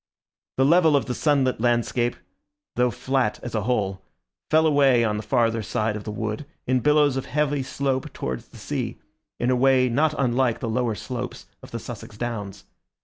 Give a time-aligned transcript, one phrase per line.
[0.57, 2.15] The level of the sunlit landscape,
[2.75, 4.01] though flat as a whole,
[4.49, 8.47] fell away on the farther side of the wood in billows of heavy slope towards
[8.47, 8.97] the sea,
[9.39, 12.63] in a way not unlike the lower slopes of the Sussex downs.